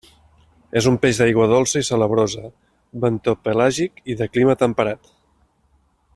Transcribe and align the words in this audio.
És 0.79 0.85
un 0.91 0.95
peix 1.03 1.19
d'aigua 1.21 1.47
dolça 1.51 1.83
i 1.83 1.87
salabrosa, 1.89 2.49
bentopelàgic 3.05 4.03
i 4.15 4.17
de 4.23 4.29
clima 4.35 4.57
temperat. 4.65 5.15